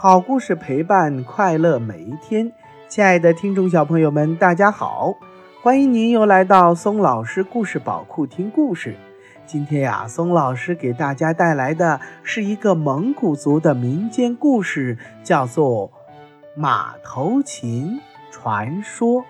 [0.00, 2.52] 好故事陪伴快乐每一天。
[2.86, 5.12] 亲爱的听众小朋友们，大家好，
[5.60, 8.94] 欢迎您又来到松老师故事宝库听故事。
[9.44, 15.88] 今天呀，松老师给大家带来的是一个蒙古族的民间故事，叫做
[16.54, 19.22] 《马头琴传说》。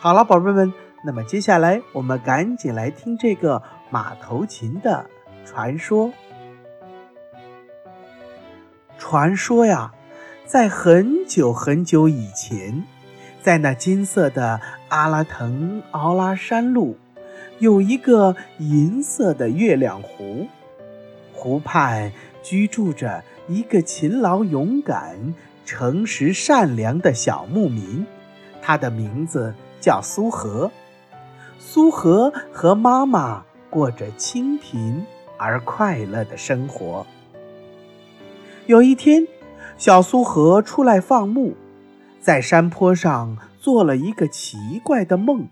[0.00, 5.06] 好了，宝贝们，那么接下来我们赶紧来听这个马头琴的
[5.44, 6.10] 传说。
[9.08, 9.92] 传说呀，
[10.46, 12.82] 在很久很久以前，
[13.40, 16.98] 在那金色的阿拉腾奥拉山路，
[17.60, 20.48] 有一个银色的月亮湖。
[21.32, 22.10] 湖畔
[22.42, 25.16] 居住着一个勤劳、勇敢、
[25.64, 28.04] 诚实、善良的小牧民，
[28.60, 30.68] 他的名字叫苏和。
[31.60, 35.06] 苏和和妈妈过着清贫
[35.38, 37.06] 而快乐的生活。
[38.66, 39.24] 有一天，
[39.78, 41.54] 小苏和出来放牧，
[42.20, 45.46] 在山坡上做了一个奇怪的梦。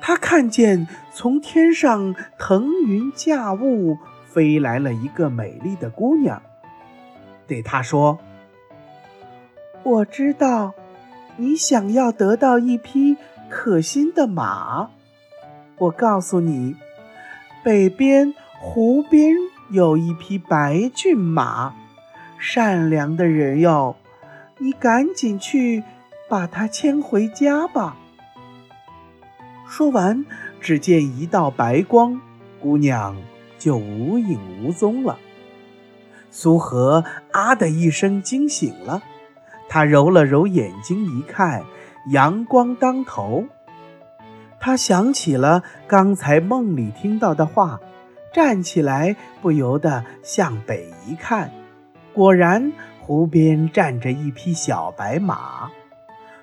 [0.00, 6.40] 他看见从天上腾云驾雾飞来了一个美丽的姑娘，
[7.46, 8.18] 对他说
[9.84, 10.72] ：“我知道，
[11.36, 13.18] 你想要得到一匹
[13.50, 14.88] 可心的马。
[15.76, 16.74] 我告诉你，
[17.62, 19.34] 北边湖边
[19.70, 21.74] 有一匹白骏马。”
[22.44, 23.94] 善良的人哟，
[24.58, 25.84] 你赶紧去
[26.28, 27.96] 把它牵回家吧。
[29.68, 30.26] 说完，
[30.60, 32.20] 只见一道白光，
[32.60, 33.16] 姑娘
[33.60, 35.20] 就无影无踪了。
[36.32, 39.04] 苏和啊的一声惊醒了，
[39.68, 41.62] 他揉了揉眼睛，一看
[42.10, 43.44] 阳光当头，
[44.58, 47.78] 他想起了刚才梦里听到的话，
[48.34, 51.48] 站起来，不由得向北一看。
[52.14, 55.70] 果然，湖边站着一匹小白马，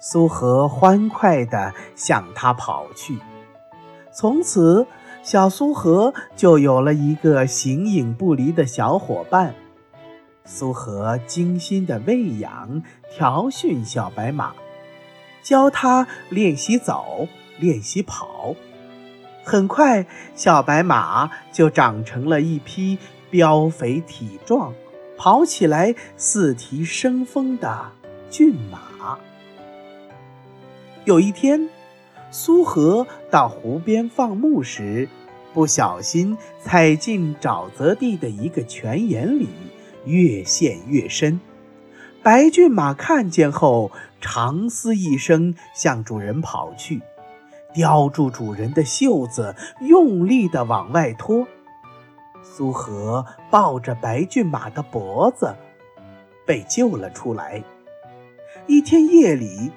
[0.00, 3.18] 苏和欢快地向它跑去。
[4.12, 4.86] 从此，
[5.22, 9.54] 小苏和就有了一个形影不离的小伙伴。
[10.44, 14.52] 苏和精心地喂养、调训小白马，
[15.44, 17.28] 教它练习走、
[17.60, 18.56] 练习跑。
[19.44, 22.98] 很快，小白马就长成了一匹
[23.30, 24.74] 膘肥体壮。
[25.16, 27.92] 跑起来似蹄生风的
[28.28, 29.18] 骏马。
[31.04, 31.68] 有一天，
[32.30, 35.08] 苏和到湖边放牧时，
[35.52, 39.48] 不小心踩进沼泽地的一个泉眼里，
[40.04, 41.40] 越陷越深。
[42.22, 43.90] 白骏马看见后，
[44.20, 47.02] 长嘶一声，向主人跑去，
[47.74, 51.46] 叼住主人的袖子，用力地往外拖。
[52.42, 55.54] 苏和抱着白骏马的脖子，
[56.44, 57.62] 被救了出来。
[58.66, 59.72] 一天夜里，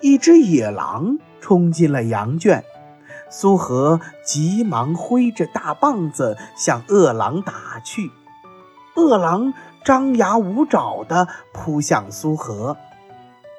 [0.00, 2.62] 一只野狼冲进了羊圈，
[3.30, 8.10] 苏和急忙挥着大棒子向恶狼打去。
[8.94, 9.52] 恶狼
[9.84, 12.76] 张牙舞爪地扑向苏和，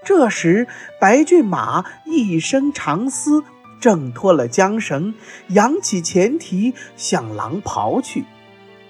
[0.04, 0.68] 这时
[1.00, 3.44] 白骏马一声长嘶。
[3.80, 5.14] 挣脱了缰绳，
[5.50, 8.26] 扬起前蹄向狼刨去。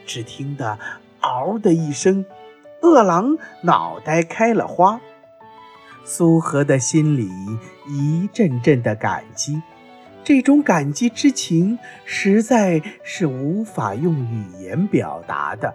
[0.06, 0.80] 只听得
[1.22, 2.26] “嗷”的一声，
[2.82, 5.02] 恶狼脑袋开了花。
[6.06, 7.30] 苏和的心里
[7.90, 9.62] 一阵阵的感激，
[10.24, 15.74] 这种感激之情实在是无法用语言表达的。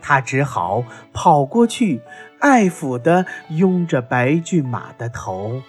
[0.00, 0.82] 他只好
[1.12, 2.00] 跑过去，
[2.38, 5.60] 爱抚地拥着白骏马的头。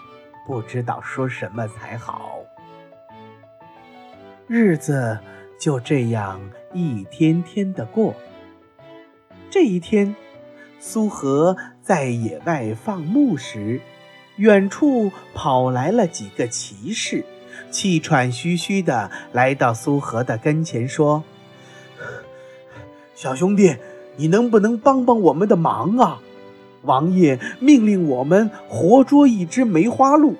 [0.50, 2.40] 不知道说什么才好，
[4.48, 5.20] 日子
[5.60, 6.42] 就这样
[6.74, 8.16] 一天天的过。
[9.52, 10.16] 这一天，
[10.80, 13.80] 苏和在野外放牧时，
[14.38, 17.24] 远处跑来了几个骑士，
[17.70, 21.24] 气喘吁吁的来到苏和的跟前，说
[23.14, 23.78] ：“小兄弟，
[24.16, 26.20] 你能不能帮帮我们的忙啊？”
[26.84, 30.38] 王爷命令我们活捉一只梅花鹿，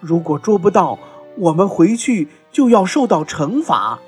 [0.00, 0.98] 如果捉不到，
[1.36, 3.98] 我们回去就要受到惩罚。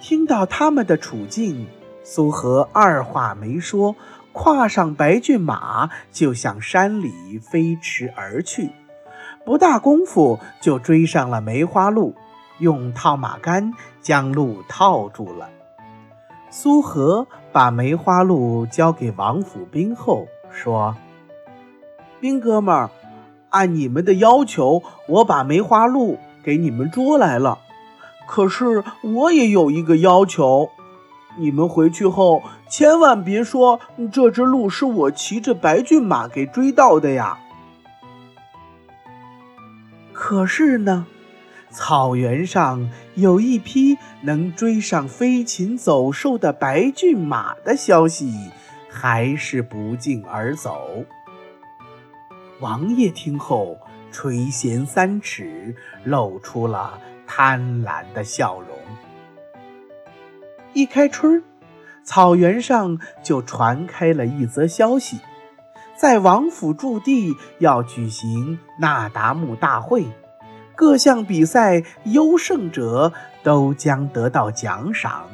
[0.00, 1.66] 听到他们的处境，
[2.02, 3.94] 苏和二话没说，
[4.32, 8.70] 跨上白骏马就向山里飞驰而去。
[9.44, 12.14] 不大功夫，就追上了梅花鹿，
[12.58, 15.48] 用套马杆将鹿套住了。
[16.50, 20.94] 苏和把梅花鹿交给王府兵后，说
[22.20, 22.90] ：“兵哥们儿，
[23.52, 27.60] 按你们的要求，我把梅花鹿给你们捉来了。
[28.26, 30.70] 可是我也有一个要求，
[31.38, 37.38] 你们回去后千万别说这只鹿是我骑着白骏马给追到的呀。”
[40.12, 41.06] 可是呢，
[41.70, 48.50] 草原上有一匹能追上飞禽走兽的白骏马的消息，
[48.88, 51.04] 还是不胫而走。
[52.62, 53.76] 王爷听后
[54.12, 55.74] 垂涎三尺，
[56.04, 58.68] 露出了贪婪的笑容。
[60.72, 61.42] 一开春，
[62.04, 65.18] 草原上就传开了一则消息，
[65.96, 70.06] 在王府驻地要举行那达慕大会，
[70.76, 73.12] 各项比赛优胜者
[73.42, 75.28] 都将得到奖赏。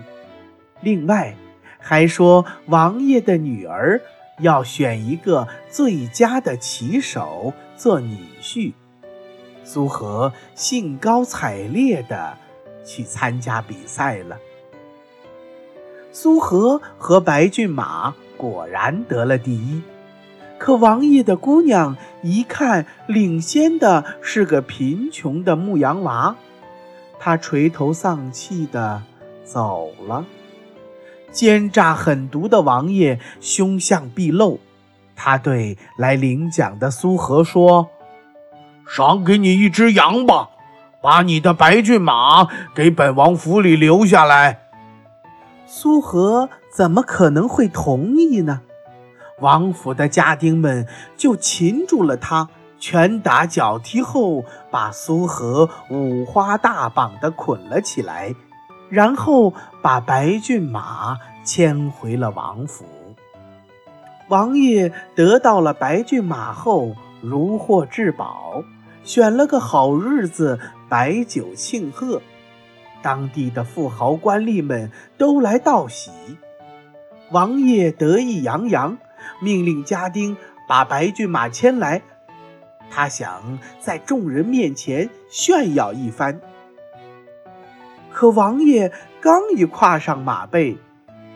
[0.81, 1.37] 另外，
[1.79, 4.01] 还说王爷的女儿
[4.39, 8.73] 要选一个最佳的骑手做女婿。
[9.65, 12.39] 苏和兴高采烈地
[12.85, 14.39] 去参加比赛了。
[16.11, 19.83] 苏和和白骏马果然得了第一，
[20.59, 26.35] 可王爷的姑娘一看领先的是个贫穷的牧羊娃，
[27.19, 29.03] 她垂头丧气的
[29.45, 30.25] 走了。
[31.31, 34.61] 奸诈狠毒的王爷凶相毕露，
[35.15, 37.89] 他对来领奖的苏和说
[38.89, 40.49] ：“赏给你一只羊吧，
[41.03, 44.61] 把你的白骏马给本王府里留下来。”
[45.67, 48.63] 苏和怎么可能会同意呢？
[49.41, 52.49] 王府的家丁们就擒住了他，
[52.81, 58.35] 拳打脚踢后，把苏和五花大绑的捆了起来，
[58.89, 59.53] 然后
[59.83, 62.85] 把白骏马牵回了王府。
[64.29, 68.63] 王爷得到了白骏马后，如获至宝，
[69.03, 70.59] 选了个好日子
[70.89, 72.21] 摆酒庆贺。
[73.01, 76.11] 当地的富豪官吏们都来道喜，
[77.31, 78.99] 王爷得意洋洋，
[79.41, 80.37] 命令家丁
[80.69, 82.03] 把白骏马牵来。
[82.91, 86.41] 他想在众人面前炫耀一番。
[88.19, 90.77] 可王爷刚一跨上马背，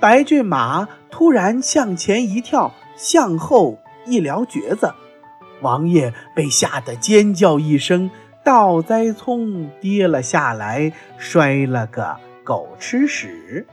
[0.01, 4.93] 白骏马突然向前一跳，向后一撩蹶子，
[5.61, 8.11] 王爷被吓得尖叫一声。
[8.43, 13.65] 倒栽葱跌了下来，摔了个狗吃屎。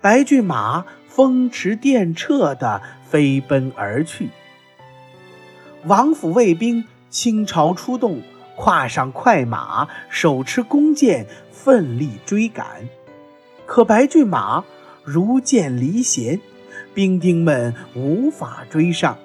[0.00, 4.30] 白骏马风驰电掣地飞奔而去。
[5.84, 8.22] 王府卫兵倾巢出动，
[8.56, 12.88] 跨上快马，手持弓箭，奋力追赶。
[13.64, 14.64] 可白骏马
[15.04, 16.40] 如箭离弦，
[16.92, 19.16] 兵丁们无法追上，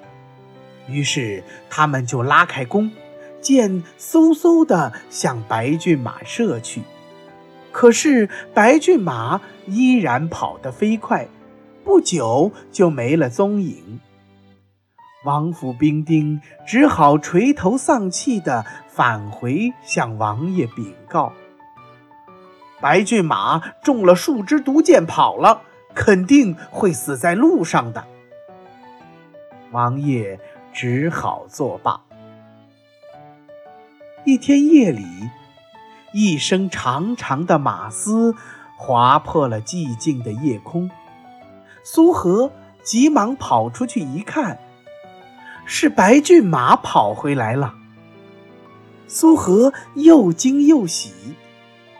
[0.88, 2.90] 于是他们就拉开弓。
[3.40, 6.82] 箭嗖嗖地向白骏马射去，
[7.72, 11.26] 可是白骏马依然跑得飞快，
[11.82, 13.98] 不久就没了踪影。
[15.24, 21.32] 王府兵丁只好垂头丧气地返回向王爷禀告
[22.80, 25.62] ：“白骏马中了数支毒箭跑了，
[25.94, 28.04] 肯定会死在路上的。”
[29.72, 30.40] 王爷
[30.72, 32.00] 只好作罢。
[34.24, 35.04] 一天夜里，
[36.12, 38.34] 一声长长的马嘶
[38.76, 40.90] 划破了寂静的夜空。
[41.82, 42.50] 苏和
[42.82, 44.58] 急忙跑出去一看，
[45.64, 47.74] 是白骏马跑回来了。
[49.06, 51.12] 苏和又惊又喜，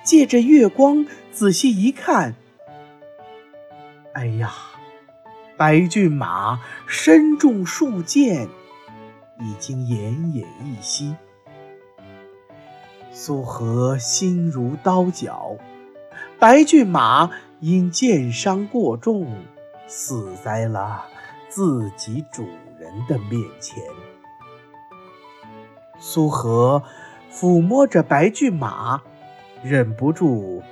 [0.03, 2.35] 借着月光仔细一看，
[4.15, 4.53] 哎呀，
[5.57, 8.49] 白骏马身中数箭，
[9.39, 11.15] 已经奄奄一息。
[13.13, 15.57] 苏和心如刀绞，
[16.39, 17.31] 白骏马
[17.61, 19.45] 因箭伤过重，
[19.87, 21.05] 死在了
[21.49, 23.83] 自己主人的面前。
[25.99, 26.83] 苏和
[27.31, 29.03] 抚摸着白骏马，
[29.63, 30.63] 忍不住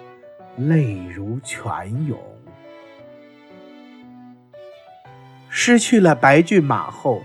[0.57, 2.18] 泪如泉涌。
[5.49, 7.23] 失去了白骏马后，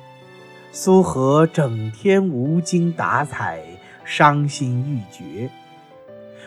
[0.71, 3.61] 苏和整天无精打采。
[4.05, 5.49] 伤心欲绝。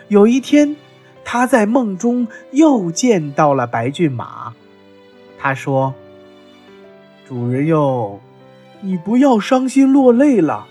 [0.09, 0.77] 有一天，
[1.25, 4.53] 他在梦中又见到了白骏马。
[5.39, 5.95] 他说
[7.27, 8.21] ：“主人哟，
[8.83, 10.67] 你不要伤心落泪了。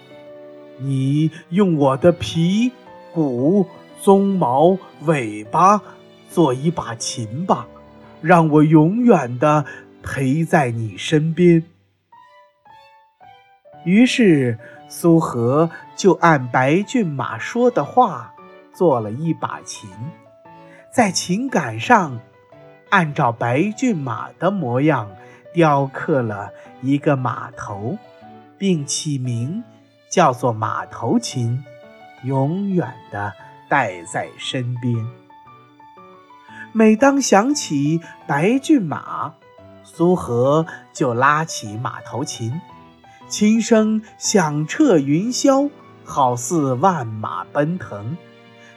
[0.78, 2.72] 你用我的皮、
[3.12, 3.66] 骨、
[4.06, 5.82] 鬃毛、尾巴
[6.30, 7.66] 做一把琴吧，
[8.22, 9.66] 让我永远的
[10.04, 11.64] 陪在你身边。”
[13.84, 14.60] 于是。
[14.88, 18.36] 苏和就按白骏马说的话，
[18.72, 19.90] 做了一把琴，
[20.92, 22.20] 在琴杆上
[22.92, 25.10] 按照白骏马的模样
[25.54, 26.52] 雕刻了
[26.84, 27.98] 一个马头，
[28.60, 29.64] 并起名
[30.08, 31.66] 叫做马头琴，
[32.24, 33.34] 永远的
[33.70, 34.96] 带在身边。
[36.72, 39.34] 每当想起白骏马，
[39.84, 42.60] 苏和就拉起马头琴，
[43.28, 45.70] 琴声响彻云霄，
[46.04, 48.18] 好似万马奔腾，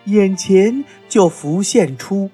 [0.05, 2.31] 眼前就浮现出。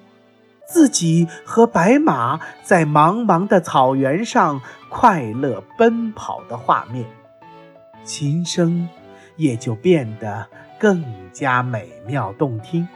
[0.66, 7.04] 自己和白马在茫茫的草原上快乐奔跑的画面，
[8.02, 8.88] 琴声
[9.36, 10.46] 也就变得
[10.84, 12.86] 更加美妙动听。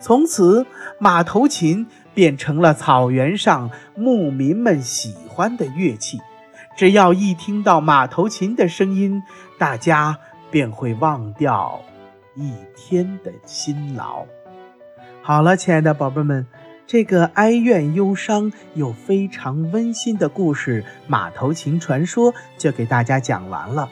[0.00, 0.64] 从此，
[0.98, 6.18] 马头琴变成了草原上牧民们喜欢的乐器。
[6.78, 9.22] 只要一听到马头琴的声音，
[9.58, 10.16] 大家
[10.50, 11.82] 便会忘掉
[12.34, 14.24] 一天的辛劳。
[15.20, 16.46] 好了，亲爱的宝贝们。
[16.86, 23.90] 这个哀怨忧伤又非常温馨的故事《马头琴传说》就给大家讲完了。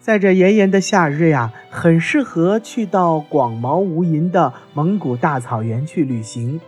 [0.00, 6.60] 在这炎炎的夏日呀，很适合去到广袤无垠的蒙古大草原去旅行，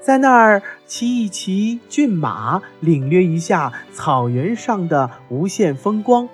[0.00, 6.28] 在那儿骑一骑骏马，领略一下草原上的无限风光。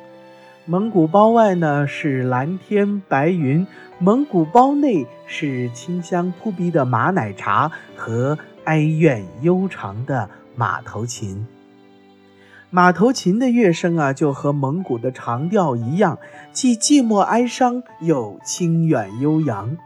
[0.67, 3.67] 蒙古包外呢是蓝天白云，
[3.99, 8.39] 蒙古包内是清香扑鼻的马奶茶和。
[8.65, 11.47] 哀怨悠长的马头琴，
[12.75, 16.19] 马头琴的乐声啊，就和蒙古的长调一样，
[16.51, 19.77] 既寂寞哀伤，又清远悠扬。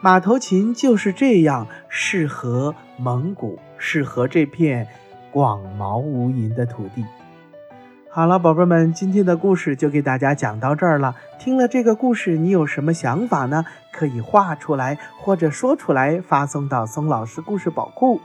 [0.00, 4.86] 马头琴就是这样适合蒙古，适合这片
[5.32, 7.04] 广袤无垠的土地。
[8.08, 11.16] 好了，宝贝们，今天的故事就给大家讲到这儿了。
[11.40, 13.64] 听了这个故事，你有什么想法呢？
[13.90, 18.20] 可以画出来或者说出来，发送到松老师故事宝库。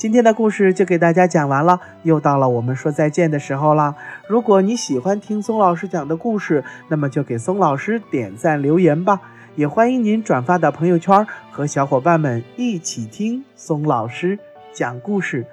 [0.00, 3.96] 今天的故事就给大家讲完了，又到了我们说再见的时候了。
[4.26, 9.20] 如果你喜欢听松老师讲的故事，那么就给松老师点赞留言吧。
[9.56, 14.38] 也欢迎您转发到朋友圈，和小伙伴们一起听松老师
[14.72, 15.46] 讲故事。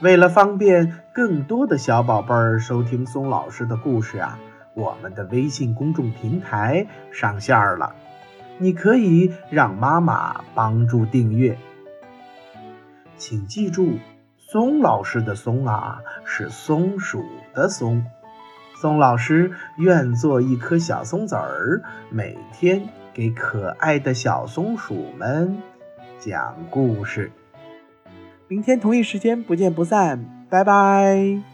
[0.00, 4.36] 为了方便更多的小宝贝儿收听松老师的故事啊，
[4.74, 7.94] 我们的微信公众平台上线了，
[8.58, 11.56] 你可以让妈妈帮助订阅。
[13.22, 14.00] 请记住，
[14.36, 17.24] 松老师的“松”啊是松鼠
[17.54, 18.04] 的“松”。
[18.74, 25.62] 松老师愿做一颗小松子儿，每天给可爱的小松鼠们
[26.18, 27.30] 讲故事。
[28.48, 31.51] 明天同一时间不见不散，拜拜。